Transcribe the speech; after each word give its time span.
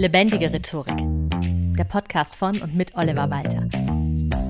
Lebendige 0.00 0.50
Rhetorik. 0.50 0.96
Der 1.76 1.84
Podcast 1.84 2.34
von 2.34 2.58
und 2.62 2.74
mit 2.74 2.94
Oliver 2.94 3.28
Walter. 3.28 3.68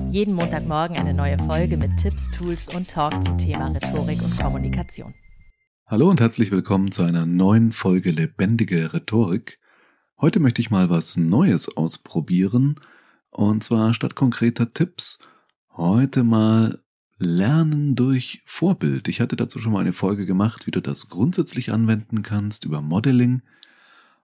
Jeden 0.09 0.33
Montagmorgen 0.33 0.95
eine 0.95 1.13
neue 1.13 1.37
Folge 1.39 1.75
mit 1.75 1.97
Tipps, 1.97 2.31
Tools 2.31 2.73
und 2.73 2.89
Talk 2.89 3.21
zum 3.21 3.37
Thema 3.37 3.67
Rhetorik 3.67 4.23
und 4.23 4.39
Kommunikation. 4.39 5.13
Hallo 5.87 6.09
und 6.09 6.21
herzlich 6.21 6.53
willkommen 6.53 6.93
zu 6.93 7.03
einer 7.03 7.25
neuen 7.25 7.73
Folge 7.73 8.11
Lebendige 8.11 8.93
Rhetorik. 8.93 9.59
Heute 10.21 10.39
möchte 10.39 10.61
ich 10.61 10.71
mal 10.71 10.89
was 10.89 11.17
Neues 11.17 11.75
ausprobieren. 11.75 12.79
Und 13.29 13.61
zwar 13.61 13.93
statt 13.93 14.15
konkreter 14.15 14.71
Tipps 14.71 15.19
heute 15.75 16.23
mal 16.23 16.79
Lernen 17.17 17.97
durch 17.97 18.41
Vorbild. 18.45 19.09
Ich 19.09 19.19
hatte 19.19 19.35
dazu 19.35 19.59
schon 19.59 19.73
mal 19.73 19.81
eine 19.81 19.91
Folge 19.91 20.25
gemacht, 20.25 20.65
wie 20.65 20.71
du 20.71 20.79
das 20.79 21.09
grundsätzlich 21.09 21.73
anwenden 21.73 22.21
kannst 22.21 22.63
über 22.63 22.81
Modeling. 22.81 23.41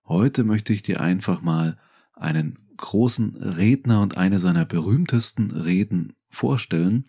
Heute 0.07 0.45
möchte 0.45 0.71
ich 0.71 0.81
dir 0.81 1.01
einfach 1.01 1.41
mal 1.41 1.77
einen 2.13 2.57
großen 2.77 3.35
Redner 3.35 4.01
und 4.01 4.17
eine 4.17 4.39
seiner 4.39 4.63
berühmtesten 4.63 5.51
Reden 5.51 6.15
vorstellen. 6.29 7.05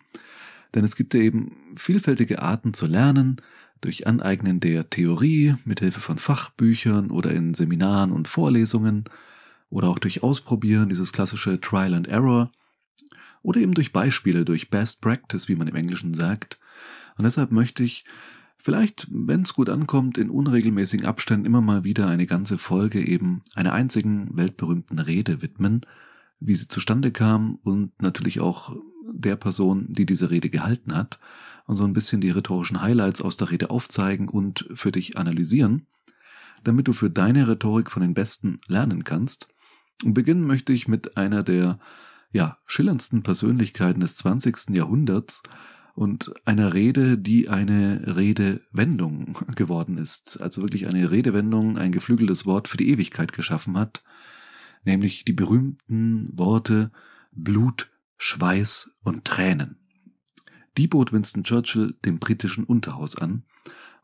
Denn 0.75 0.83
es 0.83 0.97
gibt 0.97 1.13
ja 1.13 1.21
eben 1.21 1.55
vielfältige 1.77 2.41
Arten 2.41 2.73
zu 2.73 2.87
lernen, 2.87 3.37
durch 3.79 4.05
Aneignen 4.05 4.59
der 4.59 4.89
Theorie, 4.89 5.55
mithilfe 5.63 6.01
von 6.01 6.17
Fachbüchern 6.17 7.11
oder 7.11 7.31
in 7.31 7.53
Seminaren 7.53 8.11
und 8.11 8.27
Vorlesungen, 8.27 9.05
oder 9.69 9.87
auch 9.87 9.99
durch 9.99 10.21
Ausprobieren, 10.21 10.89
dieses 10.89 11.13
klassische 11.13 11.61
Trial 11.61 11.93
and 11.93 12.07
Error, 12.07 12.51
oder 13.41 13.61
eben 13.61 13.73
durch 13.73 13.93
Beispiele, 13.93 14.43
durch 14.43 14.69
Best 14.69 15.01
Practice, 15.01 15.47
wie 15.47 15.55
man 15.55 15.69
im 15.69 15.75
Englischen 15.75 16.13
sagt. 16.13 16.59
Und 17.17 17.23
deshalb 17.23 17.51
möchte 17.51 17.83
ich 17.83 18.03
Vielleicht, 18.61 19.07
wenn 19.09 19.41
es 19.41 19.53
gut 19.53 19.69
ankommt, 19.69 20.17
in 20.17 20.29
unregelmäßigen 20.29 21.05
Abständen 21.05 21.45
immer 21.45 21.61
mal 21.61 21.85
wieder 21.85 22.07
eine 22.07 22.25
ganze 22.25 22.57
Folge 22.57 23.01
eben 23.01 23.41
einer 23.55 23.71
einzigen 23.71 24.37
weltberühmten 24.37 24.99
Rede 24.99 25.41
widmen, 25.41 25.81
wie 26.41 26.55
sie 26.55 26.67
zustande 26.67 27.11
kam 27.11 27.55
und 27.63 28.01
natürlich 28.01 28.41
auch 28.41 28.75
der 29.11 29.37
Person, 29.37 29.87
die 29.89 30.05
diese 30.05 30.29
Rede 30.29 30.49
gehalten 30.49 30.95
hat, 30.95 31.19
und 31.67 31.75
so 31.75 31.83
ein 31.83 31.93
bisschen 31.93 32.19
die 32.19 32.31
rhetorischen 32.31 32.81
Highlights 32.81 33.21
aus 33.21 33.37
der 33.37 33.51
Rede 33.51 33.69
aufzeigen 33.69 34.27
und 34.27 34.67
für 34.73 34.91
dich 34.91 35.17
analysieren, 35.17 35.85
damit 36.63 36.87
du 36.87 36.93
für 36.93 37.11
deine 37.11 37.47
Rhetorik 37.47 37.91
von 37.91 38.01
den 38.01 38.15
Besten 38.15 38.59
lernen 38.67 39.03
kannst. 39.03 39.49
Und 40.03 40.15
beginnen 40.15 40.47
möchte 40.47 40.73
ich 40.73 40.87
mit 40.87 41.15
einer 41.15 41.43
der 41.43 41.79
ja, 42.31 42.57
schillerndsten 42.65 43.21
Persönlichkeiten 43.23 43.99
des 43.99 44.15
20. 44.15 44.71
Jahrhunderts, 44.71 45.43
und 45.99 46.33
einer 46.45 46.73
Rede, 46.73 47.17
die 47.17 47.49
eine 47.49 48.15
Redewendung 48.15 49.35
geworden 49.55 49.97
ist, 49.97 50.41
also 50.41 50.61
wirklich 50.61 50.87
eine 50.87 51.11
Redewendung, 51.11 51.77
ein 51.77 51.91
geflügeltes 51.91 52.45
Wort 52.45 52.69
für 52.69 52.77
die 52.77 52.89
Ewigkeit 52.89 53.33
geschaffen 53.33 53.77
hat, 53.77 54.01
nämlich 54.85 55.25
die 55.25 55.33
berühmten 55.33 56.29
Worte 56.39 56.93
Blut, 57.33 57.91
Schweiß 58.15 58.95
und 59.03 59.25
Tränen. 59.25 59.77
Die 60.77 60.87
bot 60.87 61.11
Winston 61.11 61.43
Churchill 61.43 61.97
dem 62.05 62.19
britischen 62.19 62.63
Unterhaus 62.63 63.17
an, 63.17 63.43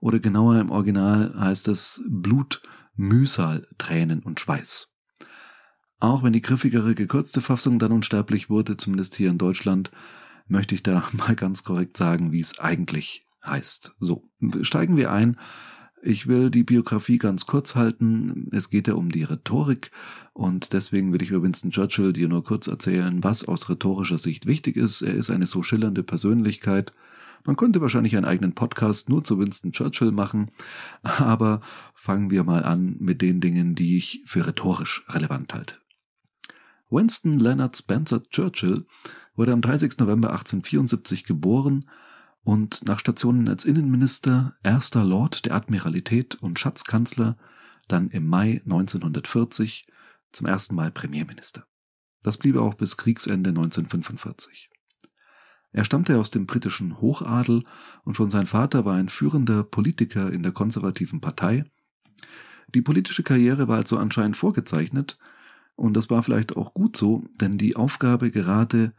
oder 0.02 0.20
genauer 0.20 0.60
im 0.60 0.72
Original 0.72 1.34
heißt 1.40 1.70
es 1.70 2.04
Blut, 2.10 2.62
Mühsal, 2.98 3.66
Tränen 3.78 4.22
und 4.22 4.42
Schweiß. 4.42 4.90
Auch 6.02 6.24
wenn 6.24 6.34
die 6.34 6.42
griffigere 6.42 6.94
gekürzte 6.94 7.40
Fassung 7.40 7.80
dann 7.80 7.94
unsterblich 7.94 8.50
wurde, 8.50 8.76
zumindest 8.76 9.16
hier 9.16 9.30
in 9.30 9.38
Deutschland, 9.38 9.92
möchte 10.48 10.76
ich 10.76 10.84
da 10.84 11.08
mal 11.14 11.36
ganz 11.36 11.64
korrekt 11.64 11.98
sagen, 11.98 12.32
wie 12.32 12.40
es 12.40 12.60
eigentlich 12.60 13.24
heißt. 13.46 13.96
So, 14.00 14.24
steigen 14.62 14.98
wir 14.98 15.12
ein. 15.12 15.38
Ich 16.02 16.28
will 16.28 16.52
die 16.52 16.64
Biografie 16.64 17.18
ganz 17.18 17.48
kurz 17.48 17.74
halten. 17.74 18.48
Es 18.52 18.70
geht 18.70 18.88
ja 18.88 18.94
um 18.94 19.12
die 19.12 19.24
Rhetorik 19.24 19.90
und 20.34 20.74
deswegen 20.74 21.12
will 21.12 21.22
ich 21.24 21.32
über 21.32 21.42
Winston 21.42 21.72
Churchill 21.72 22.14
dir 22.14 22.28
nur 22.28 22.44
kurz 22.44 22.68
erzählen, 22.68 23.24
was 23.24 23.48
aus 23.48 23.70
rhetorischer 23.70 24.20
Sicht 24.20 24.46
wichtig 24.46 24.78
ist. 24.78 25.02
Er 25.02 25.16
ist 25.16 25.32
eine 25.32 25.48
so 25.48 25.64
schillernde 25.64 26.04
Persönlichkeit. 26.04 26.94
Man 27.44 27.56
könnte 27.56 27.82
wahrscheinlich 27.82 28.16
einen 28.16 28.26
eigenen 28.26 28.54
Podcast 28.54 29.10
nur 29.10 29.24
zu 29.24 29.40
Winston 29.40 29.72
Churchill 29.72 30.12
machen, 30.12 30.52
aber 31.02 31.62
fangen 31.96 32.30
wir 32.30 32.44
mal 32.44 32.64
an 32.64 32.98
mit 33.00 33.24
den 33.24 33.42
Dingen, 33.42 33.74
die 33.74 33.98
ich 33.98 34.22
für 34.28 34.46
rhetorisch 34.46 35.06
relevant 35.10 35.56
halte. 35.56 35.78
Winston 36.92 37.40
Leonard 37.40 37.76
Spencer 37.76 38.22
Churchill 38.30 38.86
wurde 39.36 39.54
am 39.54 39.62
30. 39.62 39.98
November 40.00 40.32
1874 40.32 41.24
geboren 41.24 41.86
und 42.44 42.86
nach 42.88 43.00
Stationen 43.00 43.48
als 43.48 43.66
Innenminister, 43.66 44.54
erster 44.64 45.04
Lord 45.04 45.46
der 45.46 45.56
Admiralität 45.56 46.36
und 46.36 46.60
Schatzkanzler 46.60 47.38
dann 47.88 48.10
im 48.10 48.28
Mai 48.28 48.62
1940 48.66 49.88
zum 50.32 50.48
ersten 50.48 50.76
Mal 50.76 50.92
Premierminister. 50.92 51.66
Das 52.22 52.38
blieb 52.38 52.58
auch 52.58 52.74
bis 52.74 52.98
Kriegsende 52.98 53.50
1945. 53.50 54.70
Er 55.72 55.86
stammte 55.86 56.18
aus 56.20 56.32
dem 56.32 56.46
britischen 56.46 57.02
Hochadel 57.02 57.64
und 58.04 58.16
schon 58.16 58.30
sein 58.30 58.48
Vater 58.48 58.86
war 58.86 58.96
ein 58.96 59.10
führender 59.10 59.64
Politiker 59.64 60.32
in 60.32 60.42
der 60.42 60.54
konservativen 60.54 61.20
Partei. 61.20 61.66
Die 62.74 62.82
politische 62.82 63.24
Karriere 63.24 63.68
war 63.68 63.78
also 63.78 63.98
anscheinend 63.98 64.38
vorgezeichnet 64.38 65.18
und 65.76 65.94
das 65.96 66.10
war 66.10 66.24
vielleicht 66.24 66.56
auch 66.56 66.74
gut 66.74 66.96
so, 66.96 67.24
denn 67.42 67.58
die 67.58 67.76
Aufgabe 67.76 68.32
gerade 68.32 68.94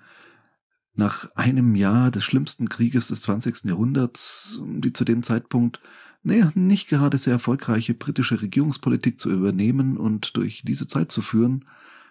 nach 0.97 1.29
einem 1.37 1.75
Jahr 1.75 2.11
des 2.11 2.25
schlimmsten 2.25 2.69
Krieges 2.69 3.09
des 3.09 3.23
20. 3.23 3.65
Jahrhunderts, 3.65 4.61
die 4.65 4.93
zu 4.93 5.05
dem 5.05 5.23
Zeitpunkt 5.23 5.81
naja, 6.27 6.51
nicht 6.57 6.89
gerade 6.89 7.19
sehr 7.19 7.35
erfolgreiche 7.35 7.95
britische 7.95 8.43
Regierungspolitik 8.43 9.21
zu 9.21 9.31
übernehmen 9.31 9.97
und 9.97 10.37
durch 10.37 10.63
diese 10.65 10.89
Zeit 10.89 11.13
zu 11.13 11.23
führen, 11.23 11.67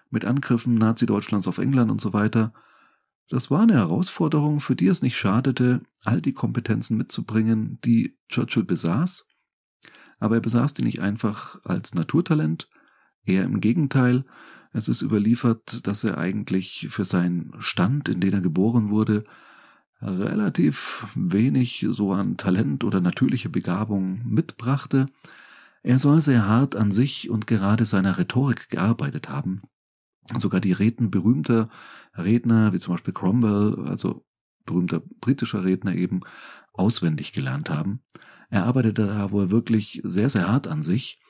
mit 0.09 0.23
Angriffen 0.23 0.75
Nazi-Deutschlands 0.75 1.49
auf 1.49 1.57
England 1.57 1.91
und 1.91 1.99
so 1.99 2.13
weiter, 2.13 2.53
das 3.27 3.51
war 3.51 3.63
eine 3.63 3.73
Herausforderung, 3.73 4.61
für 4.61 4.75
die 4.75 4.87
es 4.87 5.01
nicht 5.01 5.17
schadete, 5.17 5.81
all 6.05 6.21
die 6.21 6.31
Kompetenzen 6.31 6.95
mitzubringen, 6.95 7.77
die 7.83 8.17
Churchill 8.29 8.63
besaß, 8.63 9.27
aber 10.19 10.35
er 10.35 10.41
besaß 10.41 10.73
die 10.73 10.83
nicht 10.83 11.01
einfach 11.01 11.59
als 11.65 11.93
Naturtalent, 11.93 12.69
eher 13.25 13.43
im 13.43 13.59
Gegenteil, 13.59 14.23
es 14.75 14.89
ist 14.89 15.01
überliefert, 15.01 15.87
dass 15.87 16.03
er 16.03 16.17
eigentlich 16.17 16.87
für 16.89 17.05
seinen 17.05 17.53
Stand, 17.59 18.09
in 18.09 18.19
den 18.19 18.33
er 18.33 18.41
geboren 18.41 18.89
wurde, 18.89 19.23
relativ 20.01 21.07
wenig 21.15 21.85
so 21.89 22.11
an 22.11 22.35
Talent 22.35 22.83
oder 22.83 22.99
natürliche 22.99 23.47
Begabung 23.47 24.21
mitbrachte. 24.25 25.07
Er 25.81 25.97
soll 25.97 26.19
sehr 26.19 26.49
hart 26.49 26.75
an 26.75 26.91
sich 26.91 27.29
und 27.29 27.47
gerade 27.47 27.85
seiner 27.85 28.17
Rhetorik 28.17 28.67
gearbeitet 28.67 29.29
haben. 29.29 29.61
Sogar 30.33 30.59
die 30.59 30.73
Reden 30.73 31.09
berühmter 31.09 31.69
Redner, 32.13 32.73
wie 32.73 32.79
zum 32.79 32.95
Beispiel 32.95 33.13
Cromwell, 33.13 33.87
also 33.87 34.25
berühmter 34.65 35.01
britischer 35.21 35.63
Redner 35.63 35.95
eben, 35.95 36.19
auswendig 36.73 37.31
gelernt 37.31 37.69
haben. 37.69 38.01
Er 38.49 38.65
arbeitete 38.65 39.07
da 39.07 39.31
wohl 39.31 39.51
wirklich 39.51 40.01
sehr, 40.03 40.29
sehr 40.29 40.49
hart 40.49 40.67
an 40.67 40.83
sich 40.83 41.21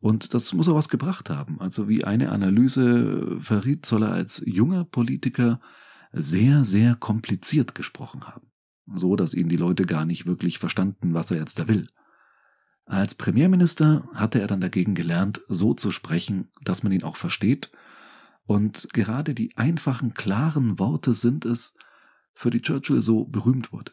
und 0.00 0.32
das 0.32 0.52
muss 0.54 0.68
auch 0.68 0.74
was 0.74 0.88
gebracht 0.88 1.30
haben. 1.30 1.60
Also 1.60 1.88
wie 1.88 2.04
eine 2.04 2.32
Analyse 2.32 3.38
verriet, 3.40 3.84
soll 3.84 4.02
er 4.04 4.12
als 4.12 4.42
junger 4.46 4.84
Politiker 4.84 5.60
sehr, 6.12 6.64
sehr 6.64 6.94
kompliziert 6.94 7.74
gesprochen 7.74 8.26
haben. 8.26 8.50
So, 8.94 9.14
dass 9.14 9.34
ihn 9.34 9.48
die 9.48 9.56
Leute 9.56 9.84
gar 9.84 10.06
nicht 10.06 10.26
wirklich 10.26 10.58
verstanden, 10.58 11.14
was 11.14 11.30
er 11.30 11.36
jetzt 11.36 11.58
da 11.58 11.68
will. 11.68 11.86
Als 12.86 13.14
Premierminister 13.14 14.08
hatte 14.14 14.40
er 14.40 14.48
dann 14.48 14.60
dagegen 14.60 14.94
gelernt, 14.94 15.42
so 15.48 15.74
zu 15.74 15.90
sprechen, 15.92 16.48
dass 16.64 16.82
man 16.82 16.92
ihn 16.92 17.04
auch 17.04 17.16
versteht. 17.16 17.70
Und 18.46 18.88
gerade 18.92 19.32
die 19.34 19.56
einfachen, 19.56 20.14
klaren 20.14 20.78
Worte 20.80 21.14
sind 21.14 21.44
es, 21.44 21.74
für 22.34 22.50
die 22.50 22.62
Churchill 22.62 23.02
so 23.02 23.26
berühmt 23.26 23.70
wurde. 23.72 23.92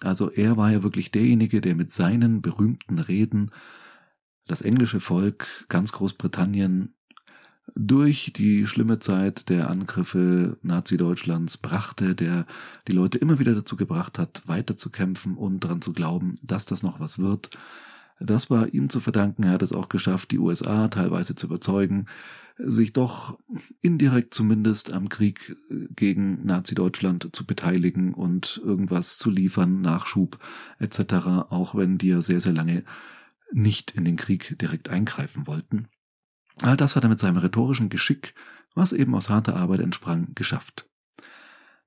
Also 0.00 0.30
er 0.30 0.56
war 0.56 0.70
ja 0.70 0.82
wirklich 0.82 1.10
derjenige, 1.10 1.60
der 1.60 1.74
mit 1.74 1.90
seinen 1.90 2.40
berühmten 2.40 2.98
Reden 2.98 3.50
das 4.46 4.62
englische 4.62 5.00
Volk, 5.00 5.46
ganz 5.68 5.92
Großbritannien, 5.92 6.94
durch 7.74 8.32
die 8.34 8.66
schlimme 8.66 8.98
Zeit 8.98 9.48
der 9.48 9.70
Angriffe 9.70 10.58
Nazi-Deutschlands 10.62 11.58
brachte, 11.58 12.14
der 12.14 12.46
die 12.88 12.92
Leute 12.92 13.18
immer 13.18 13.38
wieder 13.38 13.54
dazu 13.54 13.76
gebracht 13.76 14.18
hat, 14.18 14.42
weiterzukämpfen 14.46 15.36
und 15.36 15.60
daran 15.60 15.80
zu 15.80 15.92
glauben, 15.92 16.38
dass 16.42 16.64
das 16.64 16.82
noch 16.82 17.00
was 17.00 17.18
wird. 17.18 17.50
Das 18.20 18.50
war 18.50 18.72
ihm 18.72 18.88
zu 18.90 19.00
verdanken. 19.00 19.44
Er 19.44 19.52
hat 19.52 19.62
es 19.62 19.72
auch 19.72 19.88
geschafft, 19.88 20.30
die 20.30 20.38
USA 20.38 20.88
teilweise 20.88 21.34
zu 21.34 21.46
überzeugen, 21.46 22.06
sich 22.58 22.92
doch 22.92 23.38
indirekt 23.80 24.34
zumindest 24.34 24.92
am 24.92 25.08
Krieg 25.08 25.56
gegen 25.96 26.44
Nazi-Deutschland 26.44 27.34
zu 27.34 27.46
beteiligen 27.46 28.12
und 28.12 28.60
irgendwas 28.64 29.18
zu 29.18 29.30
liefern, 29.30 29.80
Nachschub 29.80 30.38
etc., 30.78 31.14
auch 31.48 31.74
wenn 31.74 31.98
die 31.98 32.08
ja 32.08 32.20
sehr, 32.20 32.40
sehr 32.40 32.52
lange 32.52 32.84
nicht 33.52 33.92
in 33.92 34.04
den 34.04 34.16
Krieg 34.16 34.58
direkt 34.58 34.88
eingreifen 34.88 35.46
wollten. 35.46 35.88
All 36.60 36.76
das 36.76 36.96
hat 36.96 37.04
er 37.04 37.08
mit 37.08 37.18
seinem 37.18 37.38
rhetorischen 37.38 37.88
Geschick, 37.88 38.34
was 38.74 38.92
eben 38.92 39.14
aus 39.14 39.30
harter 39.30 39.56
Arbeit 39.56 39.80
entsprang, 39.80 40.34
geschafft. 40.34 40.88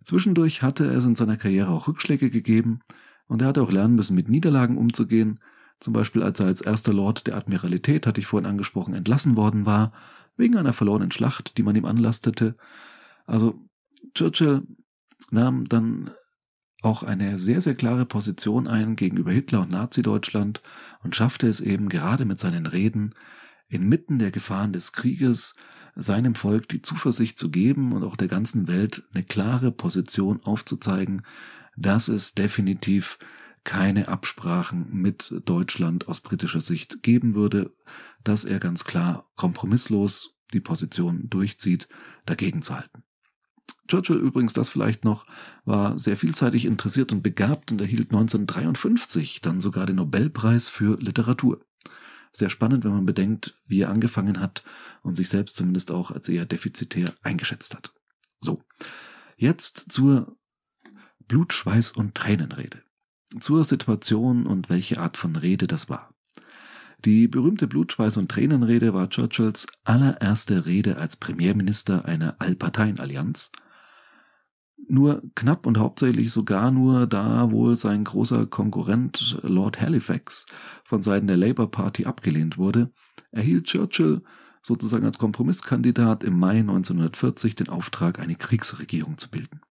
Zwischendurch 0.04 0.62
hatte 0.62 0.86
es 0.86 1.06
in 1.06 1.16
seiner 1.16 1.38
Karriere 1.38 1.70
auch 1.70 1.88
Rückschläge 1.88 2.30
gegeben 2.30 2.82
und 3.28 3.42
er 3.42 3.48
hatte 3.50 3.62
auch 3.62 3.72
lernen 3.72 3.96
müssen, 3.96 4.16
mit 4.16 4.30
Niederlagen 4.30 4.78
umzugehen, 4.78 5.40
zum 5.80 5.94
Beispiel 5.94 6.24
als 6.24 6.40
er 6.40 6.46
als 6.48 6.62
erster 6.62 6.94
Lord 6.94 7.28
der 7.28 7.36
Admiralität, 7.36 8.08
hatte 8.08 8.20
ich 8.20 8.28
vorhin 8.28 8.50
angesprochen, 8.50 8.94
entlassen 8.94 9.36
worden 9.36 9.66
war, 9.66 9.92
wegen 10.38 10.58
einer 10.58 10.74
verlorenen 10.74 11.12
Schlacht, 11.12 11.58
die 11.58 11.64
man 11.64 11.76
ihm 11.76 11.86
anlastete. 11.86 12.56
Also 13.26 13.60
Churchill 14.14 14.64
nahm 15.32 15.66
dann 15.66 16.12
auch 16.86 17.04
eine 17.04 17.38
sehr, 17.38 17.62
sehr 17.62 17.76
klare 17.76 18.06
Position 18.06 18.68
ein 18.68 18.96
gegenüber 18.96 19.32
Hitler 19.32 19.62
und 19.62 19.72
Nazi-Deutschland 19.72 20.62
und 21.04 21.16
schaffte 21.16 21.48
es 21.48 21.60
eben 21.60 21.90
gerade 21.90 22.26
mit 22.26 22.40
seinen 22.40 22.66
Reden 22.68 23.16
inmitten 23.68 24.20
der 24.20 24.32
Gefahren 24.32 24.72
des 24.72 24.94
Krieges 24.94 25.56
seinem 25.96 26.36
Volk 26.36 26.70
die 26.70 26.82
Zuversicht 26.82 27.40
zu 27.40 27.50
geben 27.50 27.94
und 27.94 28.04
auch 28.04 28.16
der 28.16 28.28
ganzen 28.28 28.68
Welt 28.68 29.04
eine 29.14 29.24
klare 29.24 29.72
Position 29.72 30.42
aufzuzeigen, 30.44 31.26
dass 31.78 32.08
es 32.08 32.34
definitiv 32.34 33.18
keine 33.64 34.08
Absprachen 34.08 34.88
mit 34.92 35.34
Deutschland 35.46 36.08
aus 36.08 36.22
britischer 36.22 36.62
Sicht 36.62 37.02
geben 37.02 37.34
würde, 37.34 37.72
dass 38.24 38.46
er 38.46 38.60
ganz 38.60 38.84
klar 38.84 39.30
kompromisslos 39.36 40.36
die 40.54 40.60
Position 40.60 41.30
durchzieht, 41.30 41.88
dagegen 42.26 42.62
zu 42.62 42.76
halten. 42.76 43.04
Churchill 43.88 44.18
übrigens, 44.18 44.54
das 44.54 44.70
vielleicht 44.70 45.06
noch, 45.06 45.26
war 45.64 45.98
sehr 46.00 46.18
vielseitig 46.18 46.66
interessiert 46.66 47.12
und 47.12 47.22
begabt 47.22 47.72
und 47.72 47.82
erhielt 47.82 48.12
1953 48.12 49.42
dann 49.42 49.62
sogar 49.62 49.86
den 49.86 49.98
Nobelpreis 49.98 50.70
für 50.70 51.00
Literatur. 51.00 51.62
Sehr 52.32 52.50
spannend, 52.50 52.84
wenn 52.84 52.92
man 52.92 53.06
bedenkt, 53.06 53.56
wie 53.66 53.82
er 53.82 53.90
angefangen 53.90 54.40
hat 54.40 54.64
und 55.04 55.16
sich 55.16 55.30
selbst 55.30 55.56
zumindest 55.56 55.92
auch 55.92 56.12
als 56.12 56.28
eher 56.28 56.46
defizitär 56.46 57.14
eingeschätzt 57.22 57.76
hat. 57.76 57.94
So, 58.42 58.62
jetzt 59.38 59.92
zur 59.92 60.36
Blut, 61.28 61.54
Schweiß 61.54 61.94
und 61.94 62.16
Tränenrede. 62.16 62.84
Zur 63.40 63.64
Situation 63.64 64.46
und 64.46 64.70
welche 64.70 65.00
Art 65.00 65.18
von 65.18 65.36
Rede 65.36 65.68
das 65.68 65.90
war. 65.90 66.16
Die 67.06 67.28
berühmte 67.28 67.68
Blutschweiß- 67.68 68.18
und 68.18 68.32
Tränenrede 68.32 68.94
war 68.94 69.10
Churchills 69.10 69.68
allererste 69.84 70.66
Rede 70.66 70.98
als 70.98 71.18
Premierminister 71.18 72.06
einer 72.06 72.36
Allparteienallianz 72.40 73.52
nur 74.90 75.22
knapp 75.36 75.66
und 75.66 75.78
hauptsächlich 75.78 76.32
sogar 76.32 76.72
nur 76.72 77.08
da 77.08 77.52
wohl 77.52 77.76
sein 77.76 78.04
großer 78.04 78.46
Konkurrent 78.46 79.38
Lord 79.42 79.82
Halifax 79.82 80.46
von 80.84 81.02
Seiten 81.02 81.28
der 81.28 81.38
Labour 81.38 81.70
Party 81.72 82.06
abgelehnt 82.06 82.58
wurde, 82.58 82.92
erhielt 83.32 83.66
Churchill 83.66 84.22
sozusagen 84.62 85.06
als 85.06 85.18
Kompromisskandidat 85.18 86.24
im 86.24 86.40
Mai 86.40 86.60
1940 86.60 87.56
den 87.56 87.70
Auftrag, 87.70 88.20
eine 88.20 88.36
Kriegsregierung 88.36 89.18
zu 89.18 89.30
bilden. 89.30 89.62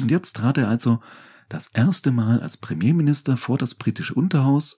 Und 0.00 0.10
jetzt 0.10 0.36
trat 0.36 0.58
er 0.58 0.68
also 0.68 1.00
das 1.48 1.68
erste 1.68 2.12
Mal 2.12 2.40
als 2.40 2.56
Premierminister 2.56 3.36
vor 3.36 3.58
das 3.58 3.74
britische 3.74 4.14
Unterhaus, 4.14 4.76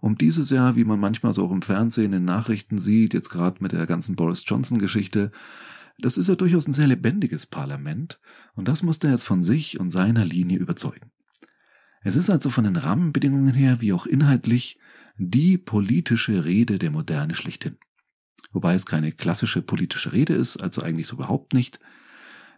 um 0.00 0.18
dieses 0.18 0.50
Jahr, 0.50 0.76
wie 0.76 0.84
man 0.84 1.00
manchmal 1.00 1.32
so 1.32 1.44
auch 1.44 1.50
im 1.50 1.62
Fernsehen 1.62 2.12
in 2.12 2.24
Nachrichten 2.24 2.78
sieht, 2.78 3.14
jetzt 3.14 3.30
gerade 3.30 3.62
mit 3.62 3.72
der 3.72 3.86
ganzen 3.86 4.14
Boris 4.14 4.44
Johnson 4.46 4.78
Geschichte, 4.78 5.32
das 5.98 6.18
ist 6.18 6.28
ja 6.28 6.34
durchaus 6.34 6.66
ein 6.66 6.72
sehr 6.72 6.86
lebendiges 6.86 7.46
Parlament 7.46 8.20
und 8.54 8.68
das 8.68 8.82
musste 8.82 9.08
er 9.08 9.12
jetzt 9.12 9.26
von 9.26 9.42
sich 9.42 9.80
und 9.80 9.90
seiner 9.90 10.24
Linie 10.24 10.58
überzeugen. 10.58 11.10
Es 12.02 12.16
ist 12.16 12.30
also 12.30 12.50
von 12.50 12.64
den 12.64 12.76
Rahmenbedingungen 12.76 13.54
her 13.54 13.80
wie 13.80 13.92
auch 13.92 14.06
inhaltlich 14.06 14.78
die 15.18 15.58
politische 15.58 16.44
Rede 16.44 16.78
der 16.78 16.90
Moderne 16.90 17.34
schlichthin. 17.34 17.78
Wobei 18.52 18.74
es 18.74 18.86
keine 18.86 19.12
klassische 19.12 19.62
politische 19.62 20.12
Rede 20.12 20.34
ist, 20.34 20.58
also 20.58 20.82
eigentlich 20.82 21.06
so 21.06 21.16
überhaupt 21.16 21.52
nicht, 21.52 21.80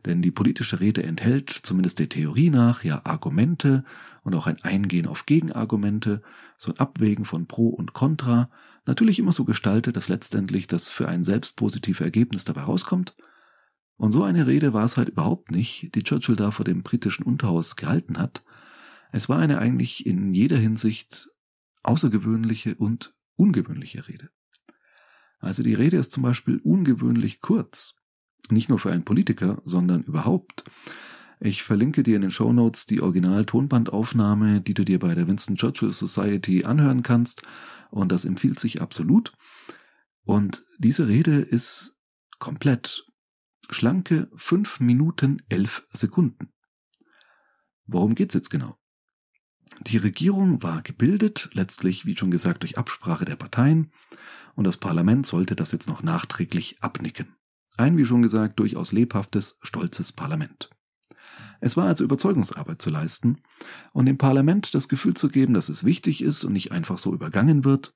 denn 0.04 0.22
die 0.22 0.30
politische 0.30 0.80
Rede 0.80 1.02
enthält, 1.02 1.50
zumindest 1.50 1.98
der 1.98 2.08
Theorie 2.08 2.50
nach, 2.50 2.84
ja 2.84 3.04
Argumente 3.04 3.84
und 4.22 4.34
auch 4.34 4.46
ein 4.46 4.62
Eingehen 4.62 5.06
auf 5.06 5.26
Gegenargumente, 5.26 6.22
so 6.56 6.70
ein 6.70 6.78
Abwägen 6.78 7.24
von 7.24 7.46
Pro 7.46 7.68
und 7.68 7.94
Contra, 7.94 8.50
natürlich 8.86 9.18
immer 9.18 9.32
so 9.32 9.44
gestaltet, 9.44 9.96
dass 9.96 10.08
letztendlich 10.08 10.66
das 10.66 10.88
für 10.88 11.08
ein 11.08 11.24
selbst 11.24 11.56
positive 11.56 12.04
Ergebnis 12.04 12.44
dabei 12.44 12.62
rauskommt. 12.62 13.16
Und 13.98 14.12
so 14.12 14.22
eine 14.22 14.46
Rede 14.46 14.72
war 14.72 14.84
es 14.84 14.96
halt 14.96 15.10
überhaupt 15.10 15.50
nicht, 15.50 15.94
die 15.94 16.04
Churchill 16.04 16.36
da 16.36 16.52
vor 16.52 16.64
dem 16.64 16.82
britischen 16.82 17.24
Unterhaus 17.24 17.76
gehalten 17.76 18.18
hat. 18.18 18.44
Es 19.10 19.28
war 19.28 19.38
eine 19.40 19.58
eigentlich 19.58 20.06
in 20.06 20.32
jeder 20.32 20.56
Hinsicht 20.56 21.28
außergewöhnliche 21.82 22.76
und 22.76 23.12
ungewöhnliche 23.34 24.06
Rede. 24.06 24.30
Also 25.40 25.62
die 25.64 25.74
Rede 25.74 25.96
ist 25.96 26.12
zum 26.12 26.22
Beispiel 26.22 26.60
ungewöhnlich 26.62 27.40
kurz. 27.40 27.96
Nicht 28.50 28.68
nur 28.68 28.78
für 28.78 28.92
einen 28.92 29.04
Politiker, 29.04 29.60
sondern 29.64 30.04
überhaupt. 30.04 30.64
Ich 31.40 31.64
verlinke 31.64 32.02
dir 32.02 32.16
in 32.16 32.22
den 32.22 32.30
Show 32.30 32.52
Notes 32.52 32.86
die 32.86 33.00
Original-Tonbandaufnahme, 33.00 34.60
die 34.60 34.74
du 34.74 34.84
dir 34.84 34.98
bei 35.00 35.14
der 35.14 35.28
Winston 35.28 35.56
Churchill 35.56 35.92
Society 35.92 36.64
anhören 36.64 37.02
kannst. 37.02 37.42
Und 37.90 38.12
das 38.12 38.24
empfiehlt 38.24 38.60
sich 38.60 38.80
absolut. 38.80 39.32
Und 40.24 40.64
diese 40.78 41.08
Rede 41.08 41.36
ist 41.36 41.98
komplett 42.38 43.07
schlanke 43.70 44.30
fünf 44.36 44.80
Minuten 44.80 45.42
elf 45.48 45.86
Sekunden. 45.92 46.52
Worum 47.86 48.14
geht's 48.14 48.34
jetzt 48.34 48.50
genau? 48.50 48.78
Die 49.86 49.98
Regierung 49.98 50.62
war 50.62 50.82
gebildet, 50.82 51.50
letztlich, 51.52 52.06
wie 52.06 52.16
schon 52.16 52.30
gesagt, 52.30 52.62
durch 52.62 52.78
Absprache 52.78 53.24
der 53.24 53.36
Parteien, 53.36 53.92
und 54.54 54.64
das 54.64 54.76
Parlament 54.76 55.26
sollte 55.26 55.54
das 55.54 55.72
jetzt 55.72 55.88
noch 55.88 56.02
nachträglich 56.02 56.82
abnicken. 56.82 57.36
Ein, 57.76 57.96
wie 57.96 58.04
schon 58.04 58.22
gesagt, 58.22 58.58
durchaus 58.58 58.92
lebhaftes, 58.92 59.58
stolzes 59.62 60.12
Parlament. 60.12 60.70
Es 61.60 61.76
war 61.76 61.86
also 61.86 62.04
Überzeugungsarbeit 62.04 62.82
zu 62.82 62.90
leisten 62.90 63.42
und 63.92 64.06
dem 64.06 64.18
Parlament 64.18 64.74
das 64.74 64.88
Gefühl 64.88 65.14
zu 65.14 65.28
geben, 65.28 65.54
dass 65.54 65.68
es 65.68 65.84
wichtig 65.84 66.22
ist 66.22 66.44
und 66.44 66.52
nicht 66.52 66.72
einfach 66.72 66.98
so 66.98 67.12
übergangen 67.12 67.64
wird 67.64 67.94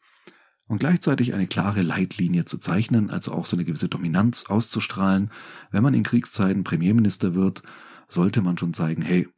und 0.72 0.78
gleichzeitig 0.78 1.34
eine 1.34 1.46
klare 1.46 1.82
Leitlinie 1.82 2.46
zu 2.46 2.56
zeichnen, 2.56 3.10
also 3.10 3.32
auch 3.32 3.44
so 3.44 3.56
eine 3.56 3.66
gewisse 3.66 3.90
Dominanz 3.90 4.46
auszustrahlen. 4.46 5.30
Wenn 5.70 5.82
man 5.82 5.92
in 5.92 6.02
Kriegszeiten 6.02 6.64
Premierminister 6.64 7.34
wird, 7.34 7.62
sollte 8.08 8.40
man 8.40 8.56
schon 8.56 8.72
zeigen, 8.72 9.02
hey, 9.02 9.28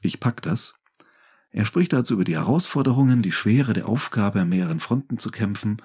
ich 0.00 0.18
pack 0.18 0.40
das. 0.40 0.76
Er 1.50 1.66
spricht 1.66 1.92
also 1.92 2.14
über 2.14 2.24
die 2.24 2.36
Herausforderungen, 2.36 3.20
die 3.20 3.32
Schwere 3.32 3.74
der 3.74 3.86
Aufgabe, 3.86 4.40
an 4.40 4.48
mehreren 4.48 4.80
Fronten 4.80 5.18
zu 5.18 5.30
kämpfen. 5.30 5.82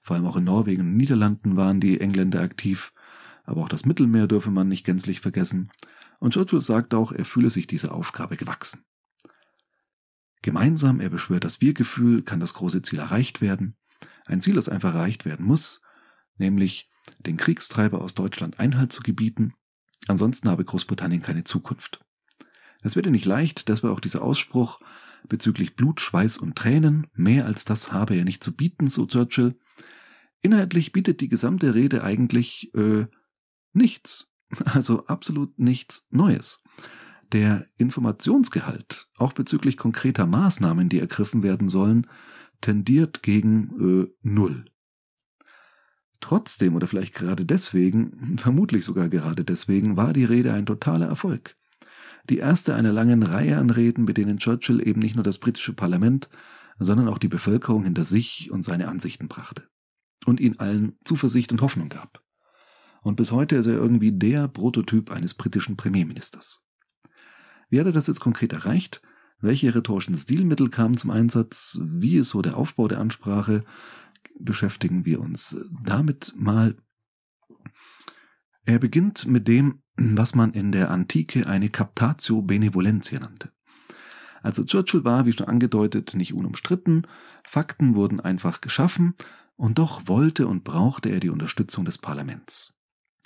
Vor 0.00 0.16
allem 0.16 0.24
auch 0.24 0.36
in 0.36 0.44
Norwegen 0.44 0.80
und 0.80 0.96
Niederlanden 0.96 1.58
waren 1.58 1.78
die 1.78 2.00
Engländer 2.00 2.40
aktiv. 2.40 2.94
Aber 3.44 3.60
auch 3.60 3.68
das 3.68 3.84
Mittelmeer 3.84 4.26
dürfe 4.26 4.50
man 4.50 4.68
nicht 4.68 4.86
gänzlich 4.86 5.20
vergessen. 5.20 5.70
Und 6.18 6.32
Churchill 6.32 6.62
sagt 6.62 6.94
auch, 6.94 7.12
er 7.12 7.26
fühle 7.26 7.50
sich 7.50 7.66
dieser 7.66 7.94
Aufgabe 7.94 8.38
gewachsen. 8.38 8.86
Gemeinsam, 10.40 10.98
er 11.00 11.10
beschwört 11.10 11.44
das 11.44 11.60
Wir-Gefühl, 11.60 12.22
kann 12.22 12.40
das 12.40 12.54
große 12.54 12.80
Ziel 12.80 13.00
erreicht 13.00 13.42
werden. 13.42 13.76
Ein 14.26 14.40
Ziel, 14.40 14.54
das 14.54 14.68
einfach 14.68 14.94
erreicht 14.94 15.24
werden 15.24 15.46
muss, 15.46 15.80
nämlich 16.36 16.88
den 17.20 17.36
Kriegstreiber 17.36 18.00
aus 18.00 18.14
Deutschland 18.14 18.58
Einhalt 18.58 18.92
zu 18.92 19.02
gebieten. 19.02 19.54
Ansonsten 20.08 20.48
habe 20.48 20.64
Großbritannien 20.64 21.22
keine 21.22 21.44
Zukunft. 21.44 22.04
Es 22.82 22.96
werde 22.96 23.10
nicht 23.10 23.24
leicht, 23.24 23.68
deshalb 23.68 23.92
auch 23.92 24.00
dieser 24.00 24.22
Ausspruch 24.22 24.80
bezüglich 25.28 25.74
Blut, 25.76 26.00
Schweiß 26.00 26.38
und 26.38 26.56
Tränen, 26.56 27.08
mehr 27.14 27.46
als 27.46 27.64
das 27.64 27.92
habe 27.92 28.14
er 28.14 28.24
nicht 28.24 28.44
zu 28.44 28.54
bieten, 28.54 28.86
so 28.86 29.06
Churchill. 29.06 29.58
Inhaltlich 30.40 30.92
bietet 30.92 31.20
die 31.20 31.28
gesamte 31.28 31.74
Rede 31.74 32.04
eigentlich 32.04 32.72
äh, 32.74 33.06
nichts. 33.72 34.28
Also 34.64 35.06
absolut 35.06 35.58
nichts 35.58 36.06
Neues. 36.10 36.62
Der 37.32 37.66
Informationsgehalt, 37.76 39.08
auch 39.16 39.32
bezüglich 39.32 39.76
konkreter 39.76 40.26
Maßnahmen, 40.26 40.88
die 40.88 41.00
ergriffen 41.00 41.42
werden 41.42 41.68
sollen, 41.68 42.06
tendiert 42.60 43.22
gegen 43.22 44.04
äh, 44.04 44.14
Null. 44.22 44.66
Trotzdem 46.20 46.74
oder 46.74 46.86
vielleicht 46.86 47.14
gerade 47.14 47.44
deswegen, 47.44 48.38
vermutlich 48.38 48.84
sogar 48.84 49.08
gerade 49.08 49.44
deswegen, 49.44 49.96
war 49.96 50.12
die 50.12 50.24
Rede 50.24 50.52
ein 50.52 50.66
totaler 50.66 51.06
Erfolg. 51.06 51.56
Die 52.28 52.38
erste 52.38 52.74
einer 52.74 52.92
langen 52.92 53.22
Reihe 53.22 53.58
an 53.58 53.70
Reden, 53.70 54.04
mit 54.04 54.16
denen 54.16 54.38
Churchill 54.38 54.86
eben 54.86 55.00
nicht 55.00 55.14
nur 55.14 55.24
das 55.24 55.38
britische 55.38 55.74
Parlament, 55.74 56.28
sondern 56.78 57.08
auch 57.08 57.18
die 57.18 57.28
Bevölkerung 57.28 57.84
hinter 57.84 58.04
sich 58.04 58.50
und 58.50 58.62
seine 58.62 58.88
Ansichten 58.88 59.28
brachte 59.28 59.68
und 60.24 60.40
ihnen 60.40 60.58
allen 60.58 60.96
Zuversicht 61.04 61.52
und 61.52 61.62
Hoffnung 61.62 61.88
gab 61.88 62.26
und 63.06 63.14
bis 63.14 63.30
heute 63.30 63.54
ist 63.54 63.66
er 63.66 63.74
irgendwie 63.74 64.10
der 64.10 64.48
Prototyp 64.48 65.12
eines 65.12 65.34
britischen 65.34 65.76
Premierministers. 65.76 66.64
Wie 67.70 67.78
hat 67.78 67.86
er 67.86 67.92
das 67.92 68.08
jetzt 68.08 68.18
konkret 68.18 68.52
erreicht? 68.52 69.00
Welche 69.40 69.74
rhetorischen 69.74 70.16
Stilmittel 70.16 70.70
kamen 70.70 70.96
zum 70.96 71.10
Einsatz? 71.10 71.78
Wie 71.82 72.16
ist 72.16 72.30
so 72.30 72.42
der 72.42 72.56
Aufbau 72.56 72.88
der 72.88 73.00
Ansprache? 73.00 73.64
Beschäftigen 74.38 75.04
wir 75.04 75.20
uns 75.20 75.56
damit 75.84 76.34
mal. 76.36 76.76
Er 78.64 78.78
beginnt 78.78 79.26
mit 79.26 79.46
dem, 79.46 79.82
was 79.96 80.34
man 80.34 80.52
in 80.52 80.72
der 80.72 80.90
Antike 80.90 81.46
eine 81.46 81.68
Captatio 81.68 82.42
Benevolentia 82.42 83.20
nannte. 83.20 83.52
Also 84.42 84.64
Churchill 84.64 85.04
war, 85.04 85.26
wie 85.26 85.32
schon 85.32 85.48
angedeutet, 85.48 86.14
nicht 86.14 86.34
unumstritten, 86.34 87.06
Fakten 87.44 87.94
wurden 87.94 88.20
einfach 88.20 88.60
geschaffen, 88.60 89.14
und 89.56 89.78
doch 89.78 90.06
wollte 90.06 90.46
und 90.46 90.64
brauchte 90.64 91.08
er 91.08 91.20
die 91.20 91.30
Unterstützung 91.30 91.84
des 91.84 91.98
Parlaments. 91.98 92.74